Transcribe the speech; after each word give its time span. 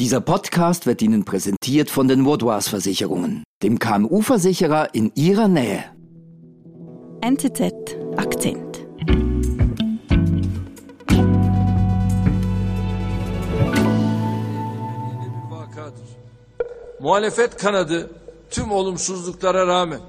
Dieser 0.00 0.22
Podcast 0.22 0.86
wird 0.86 1.02
Ihnen 1.02 1.26
präsentiert 1.26 1.90
von 1.90 2.08
den 2.08 2.24
Vaudois 2.24 2.70
Versicherungen, 2.70 3.44
dem 3.62 3.78
KMU-Versicherer 3.78 4.94
in 4.94 5.12
Ihrer 5.14 5.46
Nähe. 5.46 5.84
NZZ 7.22 7.60
Akzent. 8.16 8.86
Muhalefet 17.00 17.56
kanadı 17.56 18.10
tüm 18.50 18.72
olumsuzluklara 18.72 19.66
rağmen 19.66 20.00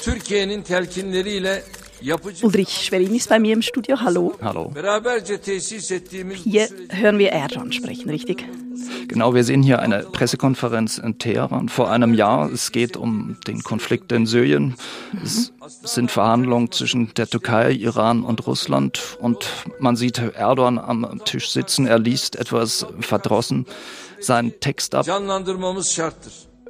Türkiye'nin 0.00 0.62
telkinleriyle 0.62 1.62
Ulrich 2.42 2.68
Schwerin 2.68 3.14
ist 3.14 3.28
bei 3.28 3.38
mir 3.38 3.52
im 3.52 3.62
Studio. 3.62 4.00
Hallo. 4.00 4.34
Hallo. 4.40 4.72
Hier 6.44 6.68
hören 6.90 7.18
wir 7.18 7.32
Erdogan 7.32 7.72
sprechen, 7.72 8.10
richtig? 8.10 8.44
Genau, 9.08 9.34
wir 9.34 9.42
sehen 9.42 9.62
hier 9.62 9.80
eine 9.80 10.00
Pressekonferenz 10.00 10.98
in 10.98 11.18
Teheran 11.18 11.68
vor 11.68 11.90
einem 11.90 12.14
Jahr. 12.14 12.50
Es 12.52 12.72
geht 12.72 12.96
um 12.96 13.36
den 13.46 13.62
Konflikt 13.62 14.12
in 14.12 14.26
Syrien. 14.26 14.76
Es 15.22 15.52
sind 15.82 16.10
Verhandlungen 16.10 16.70
zwischen 16.70 17.12
der 17.14 17.26
Türkei, 17.26 17.72
Iran 17.72 18.22
und 18.22 18.46
Russland. 18.46 19.18
Und 19.20 19.48
man 19.80 19.96
sieht 19.96 20.18
Erdogan 20.18 20.78
am 20.78 21.22
Tisch 21.24 21.50
sitzen. 21.50 21.86
Er 21.86 21.98
liest 21.98 22.36
etwas 22.36 22.86
verdrossen 23.00 23.66
seinen 24.20 24.60
Text 24.60 24.94
ab. 24.94 25.06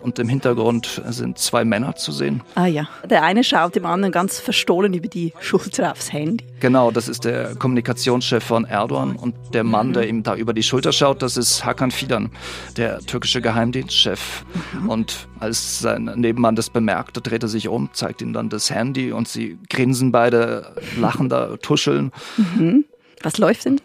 Und 0.01 0.19
im 0.19 0.29
Hintergrund 0.29 1.03
sind 1.09 1.39
zwei 1.39 1.65
Männer 1.65 1.97
zu 1.97 2.13
sehen. 2.13 2.43
Ah 2.55 2.67
ja, 2.67 2.89
der 3.09 3.23
eine 3.23 3.45
schaut 3.45 3.75
dem 3.75 3.87
anderen 3.87 4.13
ganz 4.13 4.39
verstohlen 4.39 4.95
über 4.95 5.09
die 5.09 5.33
Schulter 5.41 5.93
aufs 5.93 6.13
Handy. 6.13 6.45
Genau, 6.61 6.91
das 6.91 7.09
ist 7.09 7.25
der 7.25 7.55
Kommunikationschef 7.57 8.43
von 8.43 8.65
Erdogan 8.65 9.17
und 9.17 9.35
der 9.53 9.65
Mann, 9.65 9.93
der 9.93 10.09
ihm 10.09 10.23
da 10.23 10.35
über 10.35 10.53
die 10.53 10.63
Schulter 10.63 10.93
schaut, 10.93 11.23
das 11.23 11.37
ist 11.37 11.65
Hakan 11.65 11.91
Fidan, 11.91 12.31
der 12.77 13.01
türkische 13.01 13.41
Geheimdienstchef. 13.41 14.45
Mhm. 14.73 14.89
Und 14.89 15.29
als 15.41 15.81
sein 15.81 16.11
Nebenmann 16.17 16.57
das 16.57 16.71
bemerkt, 16.71 17.19
dreht 17.23 17.43
er 17.43 17.49
sich 17.49 17.69
um, 17.69 17.91
zeigt 17.93 18.23
ihm 18.23 18.33
dann 18.33 18.49
das 18.49 18.71
Handy 18.71 19.13
und 19.13 19.29
sie 19.29 19.59
grinsen 19.69 20.13
beide, 20.13 20.75
lachen 20.99 21.29
da, 21.29 21.57
tuscheln. 21.57 22.13
Mhm. 22.37 22.85
Was 23.23 23.39
läuft 23.39 23.65
denn? 23.65 23.81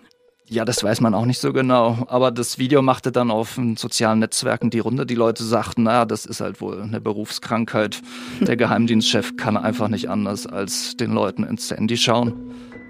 Ja, 0.50 0.66
das 0.66 0.84
weiß 0.84 1.02
man 1.02 1.14
auch 1.14 1.26
nicht 1.26 1.40
so 1.40 1.54
genau. 1.54 2.06
Aber 2.10 2.32
das 2.32 2.60
Video 2.60 2.82
machte 2.82 3.12
dann 3.12 3.32
auf 3.32 3.56
den 3.56 3.78
sozialen 3.78 4.20
Netzwerken 4.20 4.70
die 4.70 4.80
Runde. 4.80 5.06
Die 5.06 5.16
Leute 5.16 5.44
sagten, 5.44 5.84
naja, 5.84 6.06
das 6.06 6.26
ist 6.26 6.42
halt 6.42 6.62
wohl 6.62 6.82
eine 6.82 7.00
Berufskrankheit. 7.00 8.02
Der 8.42 8.58
Geheimdienstchef 8.58 9.38
kann 9.38 9.58
einfach 9.58 9.88
nicht 9.88 10.10
anders, 10.10 10.46
als 10.46 10.98
den 10.98 11.14
Leuten 11.14 11.44
ins 11.44 11.72
Handy 11.72 11.98
schauen. 11.98 12.34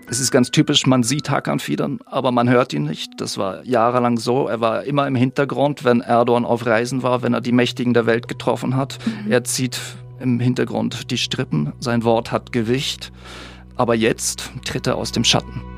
Es 0.09 0.19
ist 0.19 0.31
ganz 0.31 0.51
typisch, 0.51 0.85
man 0.85 1.03
sieht 1.03 1.29
Hakan 1.29 1.59
Fiedern, 1.59 1.99
aber 2.05 2.31
man 2.31 2.49
hört 2.49 2.73
ihn 2.73 2.83
nicht. 2.83 3.13
Das 3.17 3.37
war 3.37 3.63
jahrelang 3.63 4.17
so. 4.17 4.47
Er 4.47 4.59
war 4.59 4.83
immer 4.83 5.07
im 5.07 5.15
Hintergrund, 5.15 5.85
wenn 5.85 6.01
Erdogan 6.01 6.45
auf 6.45 6.65
Reisen 6.65 7.03
war, 7.03 7.21
wenn 7.21 7.33
er 7.33 7.41
die 7.41 7.53
Mächtigen 7.53 7.93
der 7.93 8.05
Welt 8.05 8.27
getroffen 8.27 8.75
hat. 8.75 8.99
Mhm. 9.05 9.31
Er 9.31 9.43
zieht 9.43 9.79
im 10.19 10.39
Hintergrund 10.39 11.11
die 11.11 11.17
Strippen. 11.17 11.73
Sein 11.79 12.03
Wort 12.03 12.31
hat 12.31 12.51
Gewicht. 12.51 13.11
Aber 13.75 13.95
jetzt 13.95 14.51
tritt 14.65 14.88
er 14.88 14.97
aus 14.97 15.11
dem 15.11 15.23
Schatten. 15.23 15.72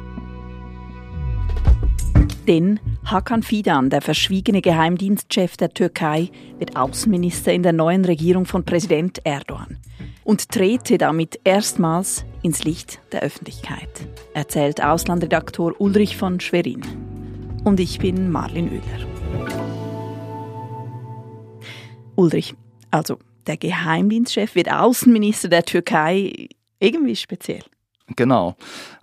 Denn 2.48 2.80
Hakan 3.06 3.42
Fidan, 3.42 3.90
der 3.90 4.02
verschwiegene 4.02 4.62
Geheimdienstchef 4.62 5.58
der 5.58 5.70
Türkei, 5.70 6.30
wird 6.60 6.76
Außenminister 6.76 7.52
in 7.52 7.64
der 7.64 7.74
neuen 7.74 8.06
Regierung 8.06 8.46
von 8.46 8.64
Präsident 8.64 9.20
Erdogan 9.24 9.80
und 10.24 10.50
trete 10.50 11.00
damit 11.00 11.40
erstmals 11.44 12.24
ins 12.44 12.64
Licht 12.64 13.00
der 13.12 13.22
Öffentlichkeit, 13.22 13.90
erzählt 14.36 14.84
Auslandredaktor 14.84 15.74
Ulrich 15.80 16.18
von 16.18 16.40
Schwerin. 16.40 16.82
Und 17.64 17.80
ich 17.80 17.98
bin 17.98 18.32
Marlin 18.32 18.70
Oehler. 18.70 19.08
Ulrich, 22.16 22.54
also 22.92 23.18
der 23.48 23.58
Geheimdienstchef 23.58 24.54
wird 24.54 24.72
Außenminister 24.72 25.50
der 25.50 25.64
Türkei. 25.64 26.50
Irgendwie 26.80 27.16
speziell. 27.16 27.64
Genau. 28.16 28.56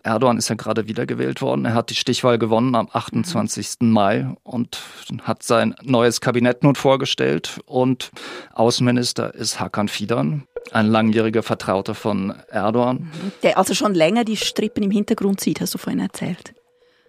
Erdogan 0.04 0.38
ist 0.38 0.48
ja 0.48 0.54
gerade 0.54 0.86
wiedergewählt 0.86 1.42
worden. 1.42 1.64
Er 1.64 1.74
hat 1.74 1.90
die 1.90 1.94
Stichwahl 1.94 2.38
gewonnen 2.38 2.74
am 2.76 2.88
28. 2.92 3.80
Mai 3.80 4.32
und 4.44 4.80
hat 5.22 5.42
sein 5.42 5.74
neues 5.82 6.20
Kabinett 6.20 6.62
nun 6.62 6.76
vorgestellt. 6.76 7.60
Und 7.66 8.12
Außenminister 8.54 9.34
ist 9.34 9.58
Hakan 9.58 9.88
Fidan, 9.88 10.46
ein 10.70 10.86
langjähriger 10.86 11.42
Vertrauter 11.42 11.94
von 11.94 12.32
Erdogan. 12.48 13.10
Der 13.42 13.58
also 13.58 13.74
schon 13.74 13.94
länger 13.94 14.24
die 14.24 14.36
Strippen 14.36 14.84
im 14.84 14.92
Hintergrund 14.92 15.40
sieht, 15.40 15.60
hast 15.60 15.74
du 15.74 15.78
vorhin 15.78 16.00
erzählt. 16.00 16.54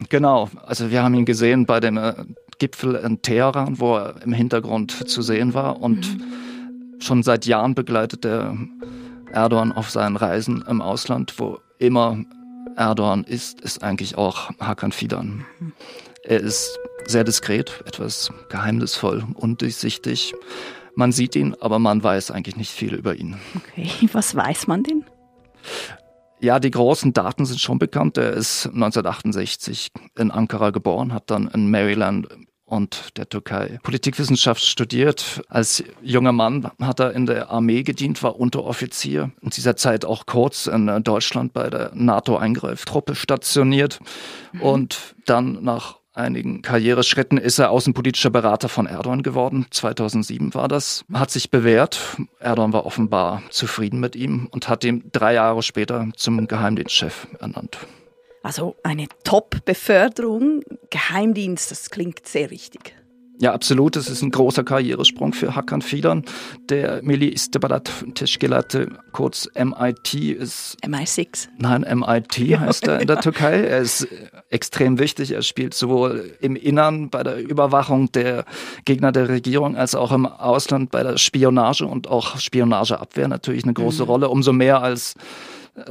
Genau. 0.09 0.49
Also 0.65 0.89
wir 0.89 1.03
haben 1.03 1.13
ihn 1.13 1.25
gesehen 1.25 1.67
bei 1.67 1.79
dem 1.79 1.97
äh, 1.97 2.13
Gipfel 2.57 2.95
in 2.95 3.21
Teheran, 3.21 3.79
wo 3.79 3.97
er 3.97 4.21
im 4.23 4.33
Hintergrund 4.33 5.09
zu 5.09 5.21
sehen 5.21 5.53
war. 5.53 5.79
Und 5.79 6.17
mhm. 6.17 6.99
schon 6.99 7.21
seit 7.21 7.45
Jahren 7.45 7.75
begleitet 7.75 8.25
er 8.25 8.57
Erdogan 9.31 9.71
auf 9.71 9.89
seinen 9.89 10.15
Reisen 10.15 10.63
im 10.67 10.81
Ausland, 10.81 11.33
wo 11.37 11.59
immer 11.83 12.17
Erdogan 12.75 13.23
ist, 13.23 13.61
ist 13.61 13.83
eigentlich 13.83 14.17
auch 14.17 14.49
Hakan 14.59 14.91
Fidan. 14.91 15.45
Er 16.23 16.39
ist 16.39 16.79
sehr 17.05 17.23
diskret, 17.23 17.83
etwas 17.85 18.31
geheimnisvoll, 18.49 19.25
undurchsichtig. 19.35 20.33
Man 20.95 21.11
sieht 21.11 21.35
ihn, 21.35 21.55
aber 21.59 21.79
man 21.79 22.03
weiß 22.03 22.31
eigentlich 22.31 22.55
nicht 22.55 22.71
viel 22.71 22.94
über 22.94 23.16
ihn. 23.16 23.38
Okay, 23.55 24.09
was 24.13 24.35
weiß 24.35 24.67
man 24.67 24.83
denn? 24.83 25.05
Ja, 26.39 26.59
die 26.59 26.71
großen 26.71 27.13
Daten 27.13 27.45
sind 27.45 27.59
schon 27.59 27.79
bekannt. 27.79 28.17
Er 28.17 28.33
ist 28.33 28.65
1968 28.67 29.91
in 30.17 30.31
Ankara 30.31 30.71
geboren, 30.71 31.13
hat 31.13 31.29
dann 31.31 31.47
in 31.47 31.71
Maryland 31.71 32.27
und 32.66 33.18
der 33.18 33.29
Türkei 33.29 33.79
Politikwissenschaft 33.84 34.63
studiert. 34.63 35.41
Als 35.50 35.84
junger 36.01 36.31
Mann 36.31 36.72
hat 36.81 37.00
er 37.00 37.13
in 37.13 37.25
der 37.25 37.50
Armee 37.50 37.84
gedient, 37.84 38.24
war 38.24 38.40
Unteroffizier. 38.40 39.31
In 39.41 39.50
dieser 39.50 39.75
Zeit 39.75 40.06
auch 40.06 40.25
kurz 40.25 40.68
in 40.68 41.03
Deutschland 41.03 41.53
bei 41.53 41.69
der 41.69 41.91
NATO-Eingreiftruppe 41.94 43.16
stationiert 43.16 44.00
mhm. 44.53 44.62
und 44.62 45.16
dann 45.25 45.63
nach 45.63 45.97
einigen 46.13 46.62
Karriereschritten 46.62 47.38
ist 47.38 47.59
er 47.59 47.72
außenpolitischer 47.72 48.29
Berater 48.29 48.69
von 48.69 48.85
Erdogan 48.85 49.24
geworden. 49.24 49.66
2007 49.72 50.53
war 50.53 50.68
das. 50.68 51.06
Hat 51.12 51.31
sich 51.31 51.50
bewährt. 51.50 52.18
Erdogan 52.40 52.74
war 52.74 52.85
offenbar 52.85 53.41
zufrieden 53.50 54.00
mit 54.00 54.16
ihm 54.16 54.47
und 54.51 54.69
hat 54.69 54.84
ihn 54.84 55.09
drei 55.12 55.34
Jahre 55.34 55.63
später 55.63 56.07
zum 56.16 56.47
Geheimdienstchef 56.47 57.28
ernannt. 57.40 57.78
Also 58.43 58.75
eine 58.83 59.07
Top-Beförderung, 59.23 60.63
Geheimdienst, 60.89 61.71
das 61.71 61.89
klingt 61.89 62.27
sehr 62.27 62.51
wichtig. 62.51 62.93
Ja, 63.39 63.53
absolut. 63.53 63.95
Es 63.95 64.09
ist 64.09 64.21
ein 64.21 64.31
großer 64.31 64.63
Karrieresprung 64.63 65.33
für 65.33 65.55
Hakan 65.55 65.81
Fidan. 65.81 66.23
Der 66.69 67.01
Milli 67.03 67.29
Istebadat 67.29 67.91
Teşkilatı, 68.15 68.89
kurz 69.11 69.47
MIT, 69.55 70.13
ist. 70.13 70.77
MI6? 70.85 71.47
Nein, 71.57 71.81
MIT 71.81 72.59
heißt 72.59 72.87
er 72.87 72.99
in 72.99 73.07
der 73.07 73.21
Türkei. 73.21 73.63
Er 73.63 73.79
ist 73.79 74.07
extrem 74.49 74.99
wichtig. 74.99 75.31
Er 75.31 75.41
spielt 75.41 75.73
sowohl 75.73 76.35
im 76.41 76.55
Innern 76.55 77.09
bei 77.09 77.23
der 77.23 77.37
Überwachung 77.37 78.11
der 78.11 78.45
Gegner 78.85 79.11
der 79.11 79.29
Regierung 79.29 79.75
als 79.75 79.95
auch 79.95 80.11
im 80.11 80.25
Ausland 80.25 80.91
bei 80.91 81.01
der 81.01 81.17
Spionage 81.17 81.85
und 81.85 82.07
auch 82.07 82.37
Spionageabwehr 82.37 83.27
natürlich 83.27 83.63
eine 83.63 83.73
große 83.73 84.03
mhm. 84.03 84.09
Rolle. 84.09 84.29
Umso 84.29 84.53
mehr 84.53 84.81
als 84.81 85.15
äh, 85.15 85.19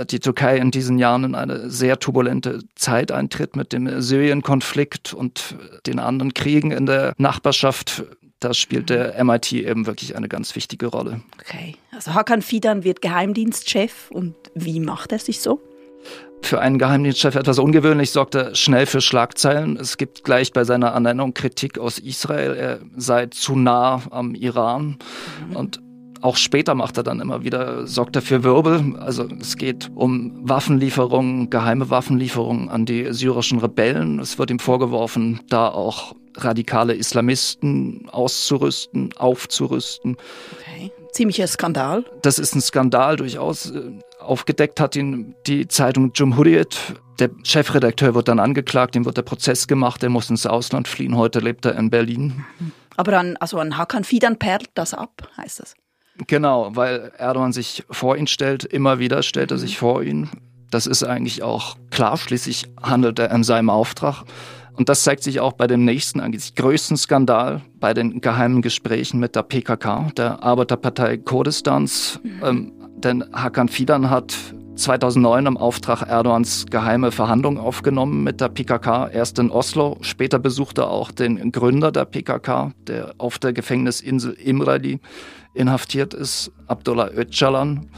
die 0.09 0.20
Türkei 0.20 0.59
in 0.59 0.70
diesen 0.70 0.98
Jahren 0.98 1.25
in 1.25 1.34
eine 1.34 1.69
sehr 1.70 1.98
turbulente 1.98 2.60
Zeit 2.76 3.10
eintritt 3.10 3.56
mit 3.56 3.72
dem 3.72 4.00
Syrien-Konflikt 4.00 5.12
und 5.12 5.56
den 5.87 5.98
anderen 5.98 6.34
Kriegen 6.34 6.70
in 6.70 6.87
der 6.87 7.15
Nachbarschaft. 7.19 8.04
Da 8.38 8.54
spielt 8.54 8.91
der 8.91 9.22
MIT 9.22 9.53
eben 9.53 9.87
wirklich 9.87 10.16
eine 10.16 10.28
ganz 10.28 10.54
wichtige 10.56 10.87
Rolle. 10.87 11.21
Okay, 11.41 11.76
also 11.92 12.15
Hakan 12.15 12.42
Fidan 12.42 12.84
wird 12.84 13.03
Geheimdienstchef 13.03 14.10
und 14.10 14.34
wie 14.54 14.81
macht 14.81 15.12
er 15.12 15.19
sich 15.19 15.41
so? 15.41 15.60
Für 16.42 16.60
einen 16.60 16.78
Geheimdienstchef 16.78 17.37
etwas 17.37 17.60
ungewöhnlich, 17.60 18.10
sorgt 18.10 18.34
er 18.34 18.56
schnell 18.56 18.87
für 18.87 19.00
Schlagzeilen. 19.00 19.76
Es 19.76 19.97
gibt 19.97 20.25
gleich 20.25 20.53
bei 20.53 20.65
seiner 20.65 20.88
Ernennung 20.88 21.34
Kritik 21.34 21.78
aus 21.78 22.00
Israel, 22.00 22.54
er 22.54 22.81
sei 22.97 23.26
zu 23.26 23.54
nah 23.54 24.03
am 24.10 24.34
Iran. 24.34 24.98
Mhm. 25.48 25.56
Und 25.56 25.80
auch 26.22 26.36
später 26.36 26.74
macht 26.74 26.97
er 26.97 27.03
dann 27.03 27.21
immer 27.21 27.42
wieder, 27.42 27.86
sorgt 27.86 28.16
er 28.16 28.22
für 28.22 28.45
Wirbel. 28.45 28.97
Also 28.98 29.27
es 29.41 29.57
geht 29.57 29.91
um 29.95 30.48
Waffenlieferungen, 30.48 31.51
geheime 31.51 31.91
Waffenlieferungen 31.91 32.69
an 32.69 32.86
die 32.86 33.13
syrischen 33.13 33.59
Rebellen. 33.59 34.19
Es 34.21 34.39
wird 34.39 34.51
ihm 34.51 34.59
vorgeworfen, 34.59 35.41
da 35.48 35.69
auch 35.69 36.15
radikale 36.36 36.95
Islamisten 36.95 38.09
auszurüsten, 38.10 39.13
aufzurüsten. 39.16 40.16
Okay. 40.59 40.92
Ziemlicher 41.13 41.47
Skandal. 41.47 42.04
Das 42.22 42.39
ist 42.39 42.54
ein 42.54 42.63
Skandal 42.63 43.16
durchaus. 43.16 43.72
Aufgedeckt 44.21 44.80
hat 44.80 44.97
ihn 44.97 45.34
die 45.47 45.68
Zeitung 45.68 46.13
Cumhuriyet. 46.13 46.78
Der 47.18 47.30
Chefredakteur 47.42 48.15
wird 48.15 48.28
dann 48.28 48.39
angeklagt, 48.39 48.97
ihm 48.97 49.04
wird 49.04 49.18
der 49.18 49.22
Prozess 49.22 49.66
gemacht, 49.66 50.03
er 50.03 50.09
muss 50.09 50.30
ins 50.30 50.47
Ausland 50.47 50.89
fliehen. 50.89 51.16
Heute 51.16 51.41
lebt 51.41 51.66
er 51.66 51.77
in 51.77 51.91
Berlin. 51.91 52.47
Aber 52.97 53.18
an, 53.18 53.36
also 53.36 53.59
an 53.59 53.77
Hakan 53.77 54.04
Fidan 54.04 54.39
perlt 54.39 54.71
das 54.75 54.95
ab, 54.95 55.28
heißt 55.36 55.60
das? 55.60 55.75
Genau, 56.26 56.74
weil 56.74 57.12
Erdogan 57.16 57.53
sich 57.53 57.84
vor 57.91 58.16
ihn 58.16 58.26
stellt, 58.26 58.64
immer 58.64 58.98
wieder 58.98 59.22
stellt 59.22 59.50
er 59.50 59.59
sich 59.59 59.78
vor 59.78 60.03
ihn. 60.03 60.28
Das 60.70 60.86
ist 60.86 61.03
eigentlich 61.03 61.42
auch 61.42 61.76
klar, 61.91 62.16
schließlich 62.16 62.66
handelt 62.82 63.18
er 63.18 63.30
in 63.30 63.44
seinem 63.44 63.70
Auftrag. 63.70 64.24
Und 64.74 64.88
das 64.88 65.04
zeigt 65.04 65.22
sich 65.22 65.41
auch 65.41 65.53
bei 65.53 65.66
dem 65.66 65.84
nächsten, 65.84 66.20
eigentlich 66.20 66.54
größten 66.54 66.97
Skandal, 66.97 67.60
bei 67.78 67.92
den 67.92 68.20
geheimen 68.20 68.62
Gesprächen 68.62 69.20
mit 69.20 69.36
der 69.36 69.42
PKK, 69.42 70.12
der 70.16 70.42
Arbeiterpartei 70.42 71.18
Kurdistans. 71.18 72.20
Mhm. 72.22 72.41
Ähm, 72.42 72.72
denn 72.97 73.24
Hakan 73.34 73.68
Fidan 73.68 74.08
hat 74.08 74.34
2009 74.82 75.46
im 75.46 75.56
Auftrag 75.56 76.02
Erdogans 76.02 76.66
geheime 76.66 77.12
Verhandlungen 77.12 77.58
aufgenommen 77.58 78.24
mit 78.24 78.40
der 78.40 78.48
PKK, 78.48 79.08
erst 79.08 79.38
in 79.38 79.50
Oslo. 79.50 79.96
Später 80.00 80.38
besuchte 80.38 80.82
er 80.82 80.90
auch 80.90 81.12
den 81.12 81.52
Gründer 81.52 81.92
der 81.92 82.04
PKK, 82.04 82.72
der 82.88 83.14
auf 83.18 83.38
der 83.38 83.52
Gefängnisinsel 83.52 84.32
Imrali 84.32 84.98
inhaftiert 85.54 86.14
ist, 86.14 86.50
Abdullah 86.66 87.10
Öcalan. 87.14 87.88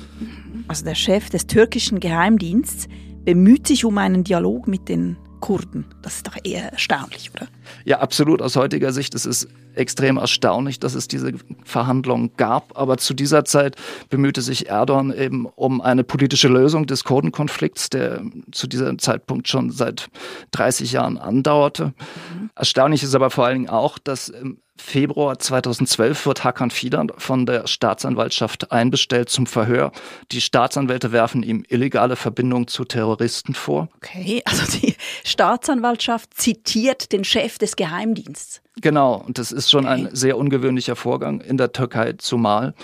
Also 0.68 0.84
der 0.84 0.94
Chef 0.94 1.30
des 1.30 1.46
türkischen 1.46 2.00
Geheimdienstes 2.00 2.88
bemüht 3.24 3.66
sich 3.66 3.84
um 3.84 3.96
einen 3.96 4.22
Dialog 4.22 4.68
mit 4.68 4.88
den 4.88 5.16
Kurden. 5.44 5.84
Das 6.00 6.16
ist 6.16 6.26
doch 6.26 6.38
eher 6.42 6.72
erstaunlich, 6.72 7.30
oder? 7.34 7.48
Ja, 7.84 7.98
absolut. 7.98 8.40
Aus 8.40 8.56
heutiger 8.56 8.94
Sicht 8.94 9.14
ist 9.14 9.26
es 9.26 9.46
extrem 9.74 10.16
erstaunlich, 10.16 10.80
dass 10.80 10.94
es 10.94 11.06
diese 11.06 11.34
Verhandlungen 11.64 12.30
gab. 12.38 12.78
Aber 12.78 12.96
zu 12.96 13.12
dieser 13.12 13.44
Zeit 13.44 13.76
bemühte 14.08 14.40
sich 14.40 14.70
Erdogan 14.70 15.12
eben 15.12 15.44
um 15.44 15.82
eine 15.82 16.02
politische 16.02 16.48
Lösung 16.48 16.86
des 16.86 17.04
Kurdenkonflikts, 17.04 17.90
der 17.90 18.22
zu 18.52 18.66
diesem 18.66 18.98
Zeitpunkt 18.98 19.46
schon 19.46 19.70
seit 19.70 20.08
30 20.52 20.92
Jahren 20.92 21.18
andauerte. 21.18 21.88
Mhm. 21.88 22.48
Erstaunlich 22.54 23.02
ist 23.02 23.14
aber 23.14 23.28
vor 23.28 23.44
allen 23.44 23.56
Dingen 23.56 23.68
auch, 23.68 23.98
dass 23.98 24.32
Februar 24.76 25.38
2012 25.38 26.26
wird 26.26 26.44
Hakan 26.44 26.70
Fidan 26.70 27.10
von 27.16 27.46
der 27.46 27.66
Staatsanwaltschaft 27.66 28.72
einbestellt 28.72 29.28
zum 29.28 29.46
Verhör. 29.46 29.92
Die 30.32 30.40
Staatsanwälte 30.40 31.12
werfen 31.12 31.42
ihm 31.42 31.64
illegale 31.68 32.16
Verbindungen 32.16 32.66
zu 32.66 32.84
Terroristen 32.84 33.54
vor. 33.54 33.88
Okay, 33.96 34.42
also 34.44 34.78
die 34.78 34.96
Staatsanwaltschaft 35.24 36.34
zitiert 36.34 37.12
den 37.12 37.24
Chef 37.24 37.58
des 37.58 37.76
Geheimdienstes. 37.76 38.62
Genau, 38.80 39.22
und 39.26 39.38
das 39.38 39.52
ist 39.52 39.70
schon 39.70 39.84
okay. 39.84 39.94
ein 39.94 40.08
sehr 40.12 40.36
ungewöhnlicher 40.36 40.96
Vorgang 40.96 41.40
in 41.40 41.56
der 41.56 41.72
Türkei 41.72 42.14
zumal. 42.18 42.74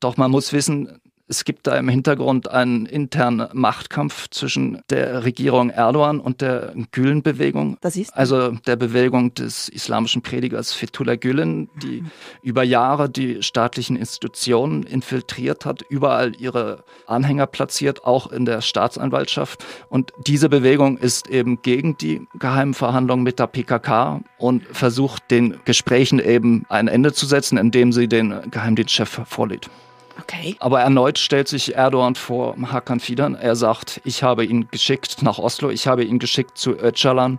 Doch 0.00 0.16
man 0.16 0.30
muss 0.30 0.54
wissen, 0.54 0.99
es 1.30 1.44
gibt 1.44 1.68
da 1.68 1.76
im 1.76 1.88
Hintergrund 1.88 2.50
einen 2.50 2.86
internen 2.86 3.48
Machtkampf 3.52 4.28
zwischen 4.30 4.82
der 4.90 5.22
Regierung 5.22 5.70
Erdogan 5.70 6.18
und 6.18 6.40
der 6.40 6.74
Gülen-Bewegung. 6.90 7.76
Das 7.80 7.96
ist? 7.96 8.12
Also 8.16 8.50
der 8.66 8.74
Bewegung 8.74 9.32
des 9.34 9.68
islamischen 9.68 10.22
Predigers 10.22 10.72
Fethullah 10.72 11.14
Gülen, 11.14 11.70
die 11.80 12.02
mhm. 12.02 12.10
über 12.42 12.64
Jahre 12.64 13.08
die 13.08 13.44
staatlichen 13.44 13.94
Institutionen 13.94 14.82
infiltriert 14.82 15.64
hat, 15.64 15.82
überall 15.88 16.34
ihre 16.36 16.82
Anhänger 17.06 17.46
platziert, 17.46 18.04
auch 18.04 18.32
in 18.32 18.44
der 18.44 18.60
Staatsanwaltschaft. 18.60 19.64
Und 19.88 20.12
diese 20.26 20.48
Bewegung 20.48 20.98
ist 20.98 21.28
eben 21.28 21.62
gegen 21.62 21.96
die 21.96 22.26
geheimen 22.40 22.74
Verhandlungen 22.74 23.22
mit 23.22 23.38
der 23.38 23.46
PKK 23.46 24.20
und 24.36 24.64
versucht 24.72 25.30
den 25.30 25.60
Gesprächen 25.64 26.18
eben 26.18 26.66
ein 26.68 26.88
Ende 26.88 27.12
zu 27.12 27.24
setzen, 27.24 27.56
indem 27.56 27.92
sie 27.92 28.08
den 28.08 28.50
Geheimdienstchef 28.50 29.20
vorlädt. 29.26 29.70
Okay. 30.22 30.56
Aber 30.58 30.80
erneut 30.80 31.18
stellt 31.18 31.48
sich 31.48 31.74
Erdogan 31.74 32.14
vor 32.14 32.56
Hakan 32.72 33.00
Fidan. 33.00 33.34
Er 33.34 33.56
sagt, 33.56 34.00
ich 34.04 34.22
habe 34.22 34.44
ihn 34.44 34.68
geschickt 34.70 35.22
nach 35.22 35.38
Oslo, 35.38 35.70
ich 35.70 35.86
habe 35.86 36.04
ihn 36.04 36.18
geschickt 36.18 36.58
zu 36.58 36.72
Öcalan 36.72 37.38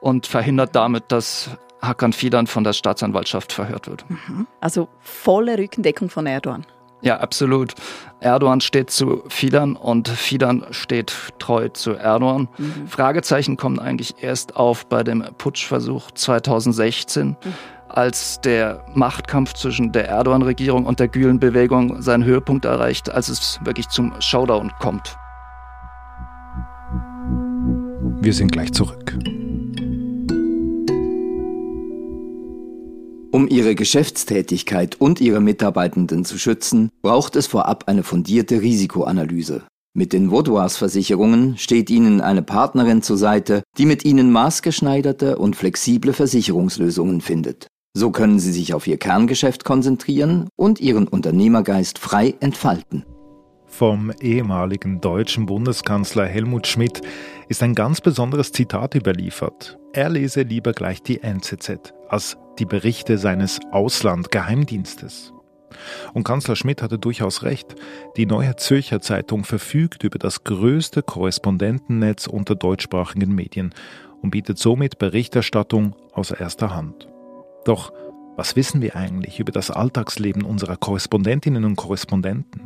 und 0.00 0.26
verhindert 0.26 0.74
damit, 0.74 1.04
dass 1.08 1.50
Hakan 1.80 2.12
Fidan 2.12 2.46
von 2.46 2.64
der 2.64 2.72
Staatsanwaltschaft 2.72 3.52
verhört 3.52 3.88
wird. 3.88 4.08
Mhm. 4.08 4.46
Also 4.60 4.88
volle 5.00 5.58
Rückendeckung 5.58 6.10
von 6.10 6.26
Erdogan. 6.26 6.64
Ja, 7.02 7.18
absolut. 7.18 7.74
Erdogan 8.20 8.60
steht 8.60 8.90
zu 8.90 9.24
Fidan 9.28 9.74
und 9.74 10.08
Fidan 10.08 10.64
steht 10.70 11.12
treu 11.40 11.68
zu 11.68 11.94
Erdogan. 11.94 12.48
Mhm. 12.56 12.86
Fragezeichen 12.86 13.56
kommen 13.56 13.80
eigentlich 13.80 14.22
erst 14.22 14.54
auf 14.54 14.86
bei 14.86 15.02
dem 15.02 15.24
Putschversuch 15.36 16.12
2016. 16.12 17.30
Mhm 17.30 17.36
als 17.96 18.40
der 18.40 18.84
Machtkampf 18.94 19.54
zwischen 19.54 19.92
der 19.92 20.08
Erdogan-Regierung 20.08 20.86
und 20.86 21.00
der 21.00 21.08
Gülen-Bewegung 21.08 22.02
seinen 22.02 22.24
Höhepunkt 22.24 22.64
erreicht, 22.64 23.10
als 23.10 23.28
es 23.28 23.60
wirklich 23.64 23.88
zum 23.88 24.12
Showdown 24.20 24.72
kommt. 24.80 25.16
Wir 28.20 28.32
sind 28.32 28.52
gleich 28.52 28.72
zurück. 28.72 29.18
Um 33.32 33.48
ihre 33.48 33.74
Geschäftstätigkeit 33.74 35.00
und 35.00 35.20
ihre 35.20 35.40
Mitarbeitenden 35.40 36.24
zu 36.24 36.38
schützen, 36.38 36.90
braucht 37.00 37.34
es 37.34 37.46
vorab 37.46 37.84
eine 37.88 38.02
fundierte 38.02 38.60
Risikoanalyse. 38.60 39.62
Mit 39.94 40.12
den 40.12 40.30
Vaudois-Versicherungen 40.30 41.58
steht 41.58 41.90
Ihnen 41.90 42.20
eine 42.20 42.42
Partnerin 42.42 43.02
zur 43.02 43.16
Seite, 43.16 43.62
die 43.76 43.86
mit 43.86 44.04
Ihnen 44.04 44.32
maßgeschneiderte 44.32 45.38
und 45.38 45.56
flexible 45.56 46.12
Versicherungslösungen 46.12 47.20
findet. 47.20 47.68
So 47.94 48.10
können 48.10 48.38
Sie 48.38 48.52
sich 48.52 48.72
auf 48.72 48.86
Ihr 48.86 48.96
Kerngeschäft 48.96 49.64
konzentrieren 49.64 50.48
und 50.56 50.80
Ihren 50.80 51.06
Unternehmergeist 51.06 51.98
frei 51.98 52.34
entfalten. 52.40 53.04
Vom 53.66 54.12
ehemaligen 54.20 55.00
deutschen 55.00 55.46
Bundeskanzler 55.46 56.26
Helmut 56.26 56.66
Schmidt 56.66 57.02
ist 57.48 57.62
ein 57.62 57.74
ganz 57.74 58.00
besonderes 58.00 58.52
Zitat 58.52 58.94
überliefert. 58.94 59.78
Er 59.92 60.08
lese 60.08 60.42
lieber 60.42 60.72
gleich 60.72 61.02
die 61.02 61.22
NZZ 61.22 61.92
als 62.08 62.38
die 62.58 62.64
Berichte 62.64 63.18
seines 63.18 63.60
Auslandgeheimdienstes. 63.72 65.32
Und 66.14 66.24
Kanzler 66.24 66.56
Schmidt 66.56 66.82
hatte 66.82 66.98
durchaus 66.98 67.42
recht. 67.42 67.74
Die 68.16 68.26
Neue 68.26 68.56
Zürcher 68.56 69.00
Zeitung 69.00 69.44
verfügt 69.44 70.02
über 70.02 70.18
das 70.18 70.44
größte 70.44 71.02
Korrespondentennetz 71.02 72.26
unter 72.26 72.54
deutschsprachigen 72.54 73.34
Medien 73.34 73.74
und 74.22 74.30
bietet 74.30 74.58
somit 74.58 74.98
Berichterstattung 74.98 75.94
aus 76.12 76.30
erster 76.30 76.74
Hand. 76.74 77.08
Doch 77.64 77.92
was 78.36 78.56
wissen 78.56 78.80
wir 78.80 78.96
eigentlich 78.96 79.40
über 79.40 79.52
das 79.52 79.70
Alltagsleben 79.70 80.42
unserer 80.42 80.76
Korrespondentinnen 80.76 81.64
und 81.64 81.76
Korrespondenten? 81.76 82.62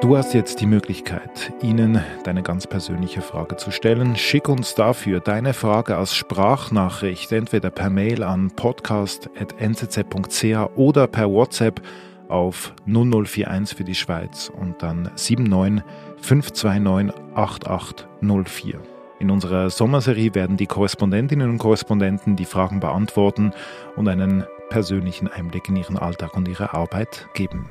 Du 0.00 0.16
hast 0.16 0.32
jetzt 0.32 0.60
die 0.60 0.66
Möglichkeit, 0.66 1.52
ihnen 1.60 2.02
deine 2.24 2.42
ganz 2.42 2.66
persönliche 2.66 3.20
Frage 3.20 3.56
zu 3.56 3.70
stellen. 3.70 4.16
Schick 4.16 4.48
uns 4.48 4.74
dafür 4.74 5.20
deine 5.20 5.52
Frage 5.52 5.98
als 5.98 6.14
Sprachnachricht 6.14 7.30
entweder 7.32 7.68
per 7.70 7.90
Mail 7.90 8.22
an 8.22 8.50
podcast.nzz.ch 8.50 10.76
oder 10.76 11.06
per 11.06 11.30
WhatsApp 11.30 11.82
auf 12.28 12.72
0041 12.86 13.76
für 13.76 13.84
die 13.84 13.94
Schweiz 13.94 14.50
und 14.58 14.82
dann 14.82 15.10
79 15.16 15.84
529 16.22 17.14
8804. 17.34 18.99
In 19.20 19.30
unserer 19.30 19.68
Sommerserie 19.68 20.34
werden 20.34 20.56
die 20.56 20.66
Korrespondentinnen 20.66 21.50
und 21.50 21.58
Korrespondenten 21.58 22.36
die 22.36 22.46
Fragen 22.46 22.80
beantworten 22.80 23.52
und 23.94 24.08
einen 24.08 24.46
persönlichen 24.70 25.28
Einblick 25.28 25.68
in 25.68 25.76
ihren 25.76 25.98
Alltag 25.98 26.34
und 26.38 26.48
ihre 26.48 26.72
Arbeit 26.72 27.28
geben. 27.34 27.68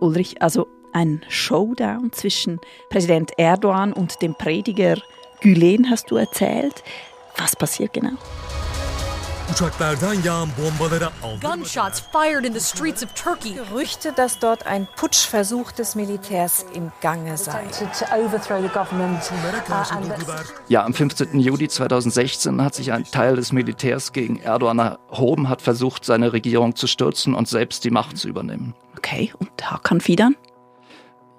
Ulrich, 0.00 0.40
also 0.40 0.66
ein 0.94 1.20
Showdown 1.28 2.12
zwischen 2.12 2.58
Präsident 2.88 3.32
Erdogan 3.36 3.92
und 3.92 4.22
dem 4.22 4.34
Prediger 4.34 4.96
Gülen 5.42 5.90
hast 5.90 6.10
du 6.10 6.16
erzählt. 6.16 6.82
Was 7.36 7.54
passiert 7.54 7.92
genau? 7.92 8.16
Uçaklardan 9.52 10.14
yağan 10.24 10.48
bombaları 10.58 11.08
Gunshots 11.42 12.02
fired 12.12 12.44
in 12.44 12.52
the 12.52 12.60
streets 12.60 13.02
of 13.02 13.14
Turkey. 13.14 13.54
Gerüchte, 13.54 14.16
dass 14.16 14.38
dort 14.38 14.66
ein 14.66 14.86
Putschversuch 14.96 15.72
des 15.72 15.94
Militärs 15.94 16.64
im 16.74 16.90
Gange 17.00 17.36
sei. 17.36 17.64
Ja, 20.68 20.84
am 20.84 20.94
15. 20.94 21.40
Juli 21.40 21.68
2016 21.68 22.62
hat 22.62 22.74
sich 22.74 22.92
ein 22.92 23.04
Teil 23.04 23.36
des 23.36 23.52
Militärs 23.52 24.12
gegen 24.12 24.36
Erdogan 24.36 24.78
erhoben, 24.78 25.48
hat 25.48 25.62
versucht, 25.62 26.04
seine 26.04 26.32
Regierung 26.32 26.74
zu 26.74 26.86
stürzen 26.86 27.34
und 27.34 27.48
selbst 27.48 27.84
die 27.84 27.90
Macht 27.90 28.18
zu 28.18 28.28
übernehmen. 28.28 28.74
Okay, 28.96 29.32
und 29.38 29.70
Hakan 29.70 30.00
Fidan? 30.00 30.36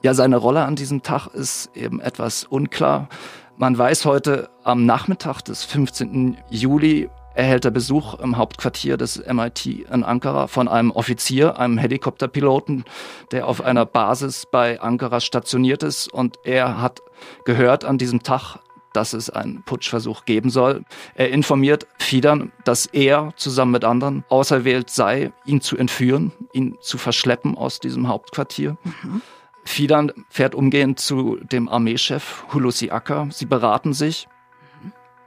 Ja, 0.03 0.13
seine 0.13 0.37
Rolle 0.37 0.63
an 0.63 0.75
diesem 0.75 1.03
Tag 1.03 1.27
ist 1.27 1.71
eben 1.75 1.99
etwas 1.99 2.45
unklar. 2.45 3.09
Man 3.57 3.77
weiß 3.77 4.05
heute 4.05 4.49
am 4.63 4.85
Nachmittag 4.85 5.41
des 5.41 5.63
15. 5.65 6.37
Juli 6.49 7.09
erhält 7.37 7.65
er 7.65 7.71
Besuch 7.71 8.15
im 8.15 8.35
Hauptquartier 8.37 8.97
des 8.97 9.23
MIT 9.25 9.65
in 9.65 10.03
Ankara 10.03 10.47
von 10.47 10.67
einem 10.67 10.89
Offizier, 10.89 11.59
einem 11.59 11.77
Helikopterpiloten, 11.77 12.83
der 13.31 13.47
auf 13.47 13.61
einer 13.61 13.85
Basis 13.85 14.47
bei 14.51 14.81
Ankara 14.81 15.19
stationiert 15.19 15.83
ist. 15.83 16.11
Und 16.11 16.37
er 16.43 16.81
hat 16.81 17.01
gehört 17.45 17.85
an 17.85 17.99
diesem 17.99 18.23
Tag, 18.23 18.57
dass 18.91 19.13
es 19.13 19.29
einen 19.29 19.61
Putschversuch 19.63 20.25
geben 20.25 20.49
soll. 20.49 20.83
Er 21.13 21.29
informiert 21.29 21.85
Fidan, 21.99 22.51
dass 22.65 22.87
er 22.87 23.31
zusammen 23.35 23.73
mit 23.73 23.85
anderen 23.85 24.25
auserwählt 24.29 24.89
sei, 24.89 25.31
ihn 25.45 25.61
zu 25.61 25.77
entführen, 25.77 26.31
ihn 26.53 26.75
zu 26.81 26.97
verschleppen 26.97 27.55
aus 27.55 27.79
diesem 27.79 28.07
Hauptquartier. 28.07 28.77
Mhm. 28.83 29.21
Fidan 29.63 30.11
fährt 30.29 30.55
umgehend 30.55 30.99
zu 30.99 31.37
dem 31.43 31.69
Armeechef 31.69 32.45
Hulusi 32.51 32.89
Akar. 32.89 33.27
Sie 33.31 33.45
beraten 33.45 33.93
sich 33.93 34.27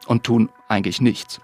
und 0.06 0.24
tun 0.24 0.48
eigentlich 0.66 1.00
nichts. 1.00 1.40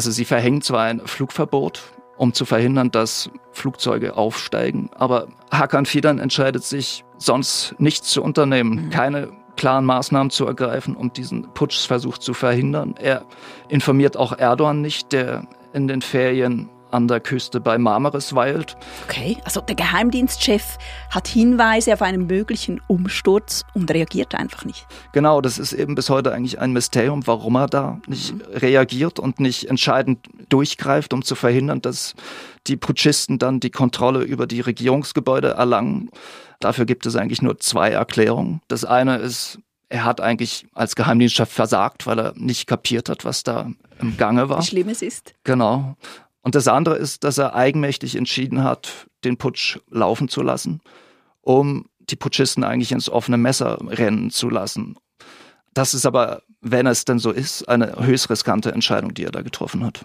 Also 0.00 0.12
sie 0.12 0.24
verhängen 0.24 0.62
zwar 0.62 0.84
ein 0.84 1.02
Flugverbot 1.04 1.82
um 2.16 2.32
zu 2.32 2.46
verhindern, 2.46 2.90
dass 2.90 3.30
Flugzeuge 3.52 4.16
aufsteigen. 4.16 4.88
Aber 4.94 5.28
Hakan 5.50 5.84
Fidan 5.84 6.18
entscheidet 6.18 6.64
sich, 6.64 7.04
sonst 7.18 7.74
nichts 7.78 8.08
zu 8.08 8.22
unternehmen, 8.22 8.86
mhm. 8.86 8.90
keine 8.90 9.28
klaren 9.56 9.84
Maßnahmen 9.84 10.30
zu 10.30 10.46
ergreifen, 10.46 10.96
um 10.96 11.12
diesen 11.12 11.52
Putschversuch 11.52 12.16
zu 12.16 12.32
verhindern. 12.32 12.94
Er 12.98 13.26
informiert 13.68 14.16
auch 14.16 14.38
Erdogan 14.38 14.80
nicht, 14.80 15.12
der 15.12 15.46
in 15.74 15.86
den 15.86 16.00
Ferien 16.00 16.70
an 16.92 17.08
der 17.08 17.20
Küste 17.20 17.60
bei 17.60 17.78
Marmaris 17.78 18.34
weilt. 18.34 18.76
Okay, 19.08 19.36
also 19.44 19.60
der 19.60 19.76
Geheimdienstchef 19.76 20.78
hat 21.10 21.28
Hinweise 21.28 21.92
auf 21.92 22.02
einen 22.02 22.26
möglichen 22.26 22.80
Umsturz 22.86 23.64
und 23.74 23.90
reagiert 23.90 24.34
einfach 24.34 24.64
nicht. 24.64 24.86
Genau, 25.12 25.40
das 25.40 25.58
ist 25.58 25.72
eben 25.72 25.94
bis 25.94 26.10
heute 26.10 26.32
eigentlich 26.32 26.58
ein 26.58 26.72
Mysterium, 26.72 27.26
warum 27.26 27.56
er 27.56 27.66
da 27.66 28.00
nicht 28.06 28.34
mhm. 28.34 28.42
reagiert 28.54 29.18
und 29.18 29.40
nicht 29.40 29.68
entscheidend 29.68 30.26
durchgreift, 30.48 31.12
um 31.12 31.22
zu 31.22 31.34
verhindern, 31.34 31.80
dass 31.80 32.14
die 32.66 32.76
Putschisten 32.76 33.38
dann 33.38 33.60
die 33.60 33.70
Kontrolle 33.70 34.22
über 34.22 34.46
die 34.46 34.60
Regierungsgebäude 34.60 35.48
erlangen. 35.48 36.10
Dafür 36.60 36.84
gibt 36.84 37.06
es 37.06 37.16
eigentlich 37.16 37.42
nur 37.42 37.58
zwei 37.58 37.90
Erklärungen. 37.90 38.60
Das 38.68 38.84
eine 38.84 39.16
ist, 39.16 39.58
er 39.88 40.04
hat 40.04 40.20
eigentlich 40.20 40.66
als 40.74 40.94
Geheimdienstchef 40.94 41.50
versagt, 41.50 42.06
weil 42.06 42.18
er 42.18 42.32
nicht 42.36 42.66
kapiert 42.66 43.08
hat, 43.08 43.24
was 43.24 43.42
da 43.42 43.70
im 43.98 44.16
Gange 44.16 44.48
war. 44.48 44.60
Wie 44.60 44.66
schlimm 44.66 44.88
es 44.88 45.02
ist. 45.02 45.34
Genau. 45.44 45.96
Und 46.42 46.54
das 46.54 46.68
andere 46.68 46.96
ist, 46.96 47.24
dass 47.24 47.38
er 47.38 47.54
eigenmächtig 47.54 48.16
entschieden 48.16 48.64
hat, 48.64 49.06
den 49.24 49.36
Putsch 49.36 49.78
laufen 49.90 50.28
zu 50.28 50.42
lassen, 50.42 50.80
um 51.42 51.86
die 51.98 52.16
Putschisten 52.16 52.64
eigentlich 52.64 52.92
ins 52.92 53.10
offene 53.10 53.36
Messer 53.36 53.78
rennen 53.82 54.30
zu 54.30 54.48
lassen. 54.48 54.96
Das 55.74 55.94
ist 55.94 56.06
aber, 56.06 56.42
wenn 56.60 56.86
es 56.86 57.04
denn 57.04 57.18
so 57.18 57.30
ist, 57.30 57.68
eine 57.68 57.94
höchst 58.04 58.30
riskante 58.30 58.72
Entscheidung, 58.72 59.14
die 59.14 59.24
er 59.24 59.30
da 59.30 59.42
getroffen 59.42 59.84
hat. 59.84 60.04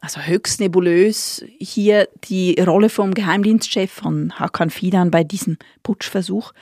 Also 0.00 0.20
höchst 0.20 0.60
nebulös 0.60 1.44
hier 1.58 2.08
die 2.24 2.60
Rolle 2.60 2.88
vom 2.88 3.14
Geheimdienstchef 3.14 3.90
von 3.90 4.38
Hakan 4.38 4.70
Fidan 4.70 5.10
bei 5.10 5.24
diesem 5.24 5.58
Putschversuch. 5.82 6.52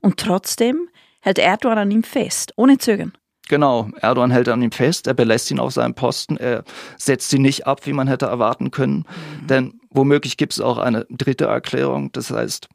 Und 0.00 0.18
trotzdem 0.18 0.88
hält 1.20 1.38
Erdogan 1.38 1.78
an 1.78 1.90
ihm 1.90 2.02
fest, 2.02 2.52
ohne 2.56 2.78
Zögern. 2.78 3.12
Genau, 3.48 3.90
Erdogan 4.00 4.30
hält 4.30 4.48
an 4.48 4.62
ihm 4.62 4.72
fest, 4.72 5.06
er 5.06 5.14
belässt 5.14 5.50
ihn 5.50 5.58
auf 5.58 5.72
seinem 5.72 5.94
Posten, 5.94 6.36
er 6.36 6.64
setzt 6.96 7.32
ihn 7.32 7.42
nicht 7.42 7.66
ab, 7.66 7.86
wie 7.86 7.92
man 7.92 8.08
hätte 8.08 8.26
erwarten 8.26 8.70
können. 8.70 9.04
Mhm. 9.42 9.46
Denn 9.46 9.80
womöglich 9.90 10.36
gibt 10.36 10.52
es 10.52 10.60
auch 10.60 10.78
eine 10.78 11.06
dritte 11.10 11.46
Erklärung. 11.46 12.12
Das 12.12 12.30
heißt, 12.30 12.68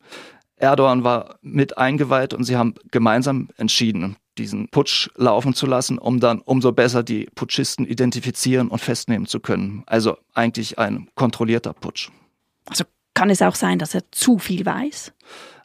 Erdogan 0.58 1.04
war 1.04 1.38
mit 1.42 1.78
eingeweiht 1.78 2.34
und 2.34 2.44
sie 2.44 2.58
haben 2.58 2.74
gemeinsam 2.92 3.50
entschieden, 3.58 4.18
diesen 4.38 4.68
Putsch 4.70 5.10
laufen 5.16 5.54
zu 5.54 5.66
lassen, 5.66 5.98
um 5.98 6.20
dann 6.20 6.42
umso 6.42 6.72
besser 6.72 7.04
die 7.04 7.28
Putschisten 7.34 7.86
identifizieren 7.86 8.68
und 8.68 8.80
festnehmen 8.80 9.28
zu 9.28 9.40
können. 9.40 9.84
Also 9.86 10.18
eigentlich 10.34 10.80
ein 10.80 11.10
kontrollierter 11.16 11.74
Putsch. 11.74 12.10
Also 12.66 12.84
kann 13.14 13.30
es 13.30 13.42
auch 13.42 13.56
sein, 13.56 13.80
dass 13.80 13.96
er 13.96 14.04
zu 14.12 14.38
viel 14.38 14.66
weiß? 14.66 15.14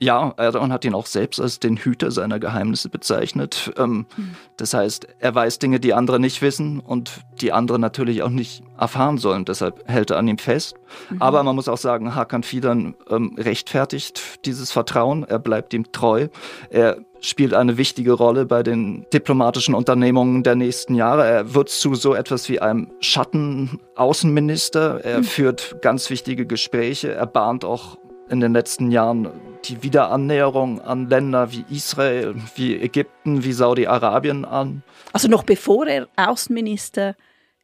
Ja, 0.03 0.35
Erdogan 0.37 0.71
hat 0.73 0.85
ihn 0.85 0.95
auch 0.95 1.07
selbst 1.07 1.41
als 1.41 1.61
den 1.61 1.77
Hüter 1.77 2.11
seiner 2.11 2.41
Geheimnisse 2.41 2.89
bezeichnet. 2.89 3.71
Ähm, 3.79 4.07
mhm. 4.17 4.35
Das 4.57 4.75
heißt, 4.75 5.07
er 5.21 5.33
weiß 5.33 5.61
Dinge, 5.61 5.79
die 5.79 5.95
andere 5.95 6.19
nicht 6.19 6.43
wissen 6.43 6.81
und 6.81 7.21
die 7.41 7.53
andere 7.53 7.79
natürlich 7.79 8.25
auch 8.25 8.29
nicht 8.29 8.65
erfahren 8.77 9.19
sollen. 9.19 9.45
Deshalb 9.45 9.85
hält 9.87 10.11
er 10.11 10.19
an 10.19 10.27
ihm 10.27 10.39
fest. 10.39 10.75
Mhm. 11.11 11.23
Aber 11.23 11.45
man 11.45 11.55
muss 11.55 11.69
auch 11.69 11.79
sagen, 11.79 12.17
Hakan 12.17 12.43
Fidan 12.43 12.97
ähm, 13.11 13.37
rechtfertigt 13.39 14.45
dieses 14.45 14.73
Vertrauen. 14.73 15.23
Er 15.23 15.39
bleibt 15.39 15.73
ihm 15.73 15.93
treu. 15.93 16.27
Er 16.71 16.97
spielt 17.21 17.55
eine 17.55 17.79
wichtige 17.79 18.13
Rolle 18.13 18.45
bei 18.45 18.65
den 18.65 19.07
diplomatischen 19.13 19.75
Unternehmungen 19.75 20.43
der 20.43 20.57
nächsten 20.57 20.97
Jahre. 20.97 21.25
Er 21.25 21.55
wird 21.55 21.69
zu 21.69 21.95
so 21.95 22.15
etwas 22.15 22.49
wie 22.49 22.61
einem 22.61 22.91
Schattenaußenminister. 23.01 25.05
Er 25.05 25.19
mhm. 25.19 25.25
führt 25.25 25.81
ganz 25.81 26.11
wichtige 26.11 26.45
Gespräche. 26.45 27.15
Er 27.15 27.27
bahnt 27.27 27.65
auch 27.65 27.99
in 28.33 28.41
den 28.41 28.55
letzten 28.55 28.91
Jahren 28.91 29.31
die 29.67 29.83
Wiederannäherung 29.83 30.81
an 30.81 31.09
Länder 31.09 31.53
wie 31.53 31.65
Israel, 31.71 32.35
wie 32.57 32.77
Ägypten, 32.77 33.45
wie 33.45 33.53
Saudi-Arabien 33.53 34.45
an. 34.47 34.83
Also 35.13 35.29
noch 35.29 35.45
bevor 35.45 35.87
er 35.87 36.09
Außenminister 36.17 37.15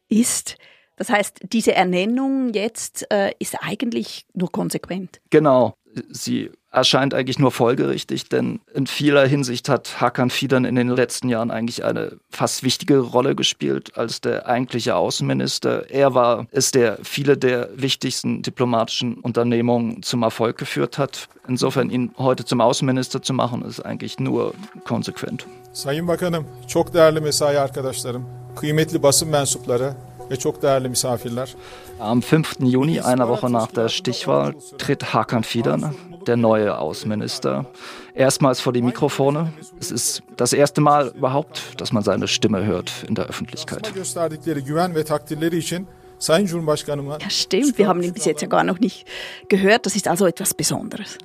ist. 0.07 0.57
Das 0.95 1.09
heißt, 1.09 1.39
diese 1.51 1.73
Ernennung 1.73 2.53
jetzt 2.53 3.11
äh, 3.11 3.31
ist 3.39 3.55
eigentlich 3.61 4.27
nur 4.33 4.51
konsequent. 4.51 5.19
Genau. 5.31 5.75
Sie 6.09 6.51
erscheint 6.71 7.13
eigentlich 7.13 7.39
nur 7.39 7.51
folgerichtig, 7.51 8.29
denn 8.29 8.59
in 8.73 8.87
vieler 8.87 9.25
Hinsicht 9.25 9.69
hat 9.69 9.99
Hakan 10.01 10.29
Fidan 10.29 10.65
in 10.65 10.75
den 10.75 10.89
letzten 10.89 11.29
Jahren 11.29 11.51
eigentlich 11.51 11.83
eine 11.83 12.17
fast 12.29 12.63
wichtige 12.63 12.99
Rolle 12.99 13.35
gespielt 13.35 13.97
als 13.97 14.21
der 14.21 14.47
eigentliche 14.47 14.95
Außenminister. 14.95 15.89
Er 15.89 16.13
war 16.13 16.47
es, 16.51 16.71
der 16.71 16.99
viele 17.03 17.37
der 17.37 17.69
wichtigsten 17.75 18.41
diplomatischen 18.41 19.15
Unternehmungen 19.15 20.03
zum 20.03 20.23
Erfolg 20.23 20.57
geführt 20.57 20.97
hat. 20.97 21.27
Insofern 21.47 21.89
ihn 21.89 22.11
heute 22.17 22.45
zum 22.45 22.61
Außenminister 22.61 23.21
zu 23.21 23.33
machen, 23.33 23.63
ist 23.63 23.79
eigentlich 23.79 24.19
nur 24.19 24.53
konsequent. 24.85 25.45
Sayın 25.73 26.07
Bakanım, 26.07 26.45
çok 26.67 26.93
değerli 26.93 27.21
mesai 27.21 27.59
arkadaşlarım, 27.59 28.25
kıymetli 28.55 29.03
basın 29.03 29.29
mensupları, 29.29 29.95
am 31.99 32.21
5. 32.21 32.59
Juni, 32.59 33.01
einer 33.01 33.27
Woche 33.27 33.49
nach 33.49 33.71
der 33.71 33.89
Stichwahl, 33.89 34.53
tritt 34.77 35.03
Hakan 35.03 35.43
Fidan, 35.43 35.95
der 36.29 36.37
neue 36.37 36.77
Außenminister, 36.77 37.65
erstmals 38.13 38.61
vor 38.61 38.71
die 38.71 38.83
Mikrofone. 38.83 39.51
Es 39.79 39.89
ist 39.89 40.21
das 40.37 40.53
erste 40.53 40.79
Mal 40.79 41.07
überhaupt, 41.07 41.81
dass 41.81 41.91
man 41.91 42.03
seine 42.03 42.27
Stimme 42.27 42.63
hört 42.65 43.03
in 43.07 43.15
der 43.15 43.25
Öffentlichkeit. 43.25 43.91
Ja, 47.21 47.29
stimmt. 47.29 47.77
Wir 47.77 47.87
haben 47.87 48.03
ihn 48.03 48.13
bis 48.13 48.25
jetzt 48.25 48.41
ja 48.41 48.47
gar 48.47 48.63
noch 48.65 48.79
nicht 48.79 49.07
gehört. 49.47 49.85
Das 49.85 49.95
ist 49.95 50.07
also 50.07 50.27
etwas 50.27 50.53
Besonderes. 50.53 51.17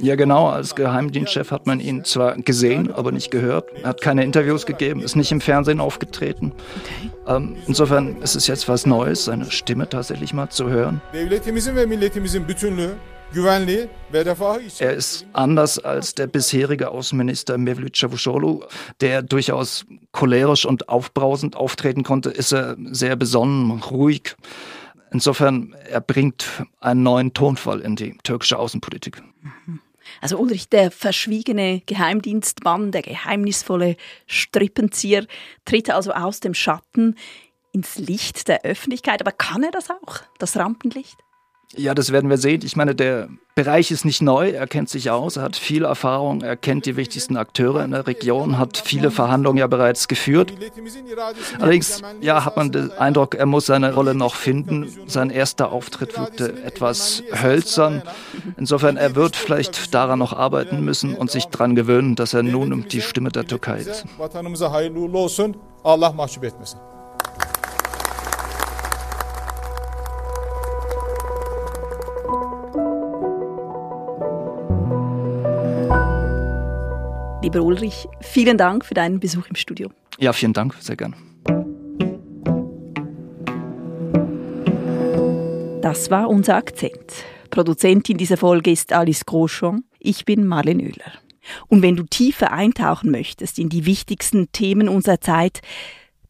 Ja, 0.00 0.16
genau. 0.16 0.48
Als 0.48 0.74
Geheimdienstchef 0.74 1.52
hat 1.52 1.66
man 1.66 1.78
ihn 1.78 2.04
zwar 2.04 2.36
gesehen, 2.36 2.92
aber 2.92 3.12
nicht 3.12 3.30
gehört. 3.30 3.70
Er 3.82 3.90
hat 3.90 4.00
keine 4.00 4.24
Interviews 4.24 4.66
gegeben, 4.66 5.00
ist 5.00 5.14
nicht 5.14 5.30
im 5.30 5.40
Fernsehen 5.40 5.80
aufgetreten. 5.80 6.52
Okay. 6.56 7.36
Ähm, 7.36 7.56
insofern 7.68 8.20
ist 8.20 8.34
es 8.34 8.48
jetzt 8.48 8.68
was 8.68 8.84
Neues, 8.84 9.24
seine 9.26 9.50
Stimme 9.50 9.88
tatsächlich 9.88 10.34
mal 10.34 10.50
zu 10.50 10.68
hören. 10.68 11.00
Er 14.78 14.92
ist 14.92 15.26
anders 15.32 15.78
als 15.78 16.14
der 16.14 16.26
bisherige 16.26 16.90
Außenminister 16.90 17.56
Mevlüt 17.56 17.94
Çavuşoğlu, 17.94 18.68
der 19.00 19.22
durchaus 19.22 19.84
cholerisch 20.12 20.66
und 20.66 20.88
aufbrausend 20.88 21.56
auftreten 21.56 22.02
konnte, 22.02 22.30
ist 22.30 22.52
er 22.52 22.76
sehr 22.92 23.16
besonnen, 23.16 23.70
ruhig. 23.90 24.36
Insofern, 25.12 25.74
er 25.90 26.00
bringt 26.00 26.46
einen 26.80 27.02
neuen 27.02 27.32
Tonfall 27.32 27.80
in 27.80 27.96
die 27.96 28.16
türkische 28.22 28.58
Außenpolitik. 28.58 29.22
Also 30.20 30.38
Ulrich, 30.38 30.68
der 30.68 30.90
verschwiegene 30.90 31.82
Geheimdienstmann, 31.86 32.92
der 32.92 33.02
geheimnisvolle 33.02 33.96
Strippenzieher, 34.26 35.26
tritt 35.64 35.90
also 35.90 36.12
aus 36.12 36.40
dem 36.40 36.54
Schatten 36.54 37.16
ins 37.72 37.98
Licht 37.98 38.48
der 38.48 38.62
Öffentlichkeit. 38.64 39.20
Aber 39.20 39.32
kann 39.32 39.62
er 39.62 39.70
das 39.70 39.90
auch, 39.90 40.20
das 40.38 40.56
Rampenlicht? 40.56 41.16
Ja, 41.76 41.94
das 41.94 42.12
werden 42.12 42.28
wir 42.28 42.36
sehen. 42.38 42.60
Ich 42.64 42.76
meine, 42.76 42.94
der 42.94 43.28
Bereich 43.54 43.90
ist 43.90 44.04
nicht 44.04 44.22
neu, 44.22 44.50
er 44.50 44.66
kennt 44.66 44.88
sich 44.88 45.10
aus, 45.10 45.36
er 45.36 45.42
hat 45.42 45.56
viel 45.56 45.84
Erfahrung, 45.84 46.40
er 46.42 46.56
kennt 46.56 46.86
die 46.86 46.96
wichtigsten 46.96 47.36
Akteure 47.36 47.84
in 47.84 47.90
der 47.90 48.06
Region, 48.06 48.58
hat 48.58 48.78
viele 48.78 49.10
Verhandlungen 49.10 49.58
ja 49.58 49.66
bereits 49.66 50.08
geführt. 50.08 50.52
Allerdings, 51.58 52.02
ja, 52.20 52.44
hat 52.44 52.56
man 52.56 52.72
den 52.72 52.92
Eindruck, 52.92 53.34
er 53.34 53.46
muss 53.46 53.66
seine 53.66 53.94
Rolle 53.94 54.14
noch 54.14 54.34
finden. 54.34 54.88
Sein 55.06 55.30
erster 55.30 55.72
Auftritt 55.72 56.18
wirkte 56.18 56.62
etwas 56.62 57.22
hölzern. 57.42 58.02
Insofern, 58.56 58.96
er 58.96 59.14
wird 59.14 59.36
vielleicht 59.36 59.94
daran 59.94 60.18
noch 60.18 60.32
arbeiten 60.32 60.84
müssen 60.84 61.14
und 61.14 61.30
sich 61.30 61.46
daran 61.46 61.74
gewöhnen, 61.74 62.16
dass 62.16 62.34
er 62.34 62.42
nun 62.42 62.86
die 62.88 63.00
Stimme 63.00 63.30
der 63.30 63.46
Türkei 63.46 63.80
ist. 63.80 64.06
Allah 65.84 66.12
mahcup 66.12 66.44
etmesin. 66.44 66.91
Lieber 77.52 77.66
Ulrich, 77.66 78.08
vielen 78.22 78.56
Dank 78.56 78.82
für 78.82 78.94
deinen 78.94 79.20
Besuch 79.20 79.46
im 79.48 79.56
Studio. 79.56 79.90
Ja, 80.18 80.32
vielen 80.32 80.54
Dank, 80.54 80.74
sehr 80.80 80.96
gern. 80.96 81.14
Das 85.82 86.10
war 86.10 86.30
unser 86.30 86.56
Akzent. 86.56 87.26
Produzentin 87.50 88.16
dieser 88.16 88.38
Folge 88.38 88.70
ist 88.70 88.94
Alice 88.94 89.26
Groschon. 89.26 89.84
Ich 89.98 90.24
bin 90.24 90.46
Marlene 90.46 90.84
Oehler. 90.84 91.12
Und 91.68 91.82
wenn 91.82 91.94
du 91.94 92.04
tiefer 92.04 92.52
eintauchen 92.52 93.10
möchtest 93.10 93.58
in 93.58 93.68
die 93.68 93.84
wichtigsten 93.84 94.50
Themen 94.52 94.88
unserer 94.88 95.20
Zeit, 95.20 95.60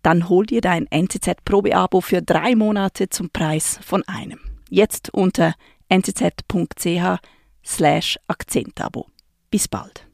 dann 0.02 0.29
hol 0.29 0.45
dir 0.45 0.61
dein 0.61 0.88
NZZ-Probeabo 0.88 2.00
für 2.00 2.21
drei 2.21 2.57
Monate 2.57 3.11
zum 3.11 3.31
Preis 3.31 3.79
von 3.87 4.02
einem. 4.09 4.41
Jetzt 4.69 5.14
unter 5.14 5.55
nzz.ch 5.88 7.21
slash 7.64 8.19
Akzentabo. 8.26 9.07
Bis 9.52 9.69
bald. 9.69 10.09